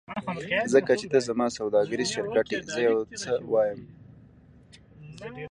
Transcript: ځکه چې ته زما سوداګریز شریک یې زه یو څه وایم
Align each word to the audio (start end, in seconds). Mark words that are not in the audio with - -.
ځکه 0.73 0.93
چې 0.99 1.05
ته 1.11 1.19
زما 1.27 1.47
سوداګریز 1.57 2.09
شریک 2.15 2.47
یې 2.53 2.59
زه 2.71 2.79
یو 2.87 2.97
څه 3.21 3.31
وایم 3.51 3.79